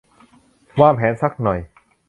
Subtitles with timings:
[0.81, 1.59] วางแผนสักหน่อย